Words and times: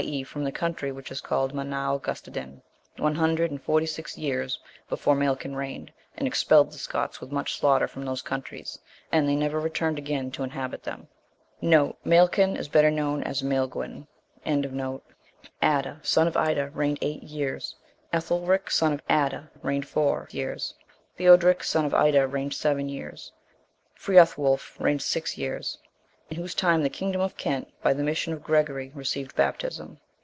e. 0.03 0.23
from 0.23 0.43
the 0.43 0.51
country 0.51 0.91
which 0.91 1.11
is 1.11 1.21
called 1.21 1.53
Manau 1.53 2.01
Gustodin, 2.01 2.63
one 2.97 3.13
hundred 3.13 3.51
and 3.51 3.61
forty 3.61 3.85
six 3.85 4.17
years 4.17 4.59
before 4.89 5.15
Mailcun 5.15 5.55
reigned, 5.55 5.91
and 6.17 6.27
expelled 6.27 6.71
the 6.71 6.79
Scots 6.79 7.21
with 7.21 7.31
much 7.31 7.53
slaughter 7.53 7.87
from 7.87 8.03
those 8.05 8.23
countries, 8.23 8.79
and 9.11 9.29
they 9.29 9.35
never 9.35 9.59
returned 9.59 9.99
again 9.99 10.31
to 10.31 10.41
inhabit 10.41 10.81
them. 10.81 11.07
* 11.39 11.61
Better 11.61 11.69
known 12.89 13.21
as 13.23 13.43
Maelgwn. 13.43 14.07
63. 14.43 14.99
Adda, 15.61 15.99
son 16.01 16.27
of 16.27 16.35
Ida, 16.35 16.71
reigned 16.73 16.97
eight 17.03 17.21
years; 17.21 17.75
Ethelric, 18.11 18.71
son 18.71 18.93
of 18.93 19.03
Adda, 19.07 19.51
reigned 19.61 19.87
four 19.87 20.27
years. 20.31 20.73
Theodoric, 21.15 21.63
son 21.63 21.85
of 21.85 21.93
Ida, 21.93 22.25
reigned 22.27 22.55
seven 22.55 22.89
years. 22.89 23.31
Freothwulf 23.95 24.79
reigned 24.79 25.03
six 25.03 25.37
years. 25.37 25.77
In 26.31 26.37
whose 26.37 26.55
time 26.55 26.81
the 26.81 26.89
kingdom 26.89 27.19
of 27.19 27.35
Kent, 27.35 27.67
by 27.83 27.91
the 27.93 28.03
mission 28.03 28.31
of 28.31 28.41
Gregory, 28.41 28.89
received 28.95 29.35
baptism. 29.35 29.99